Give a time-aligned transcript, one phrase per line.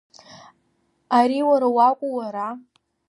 [1.19, 2.47] Ари уара уакәу, уара?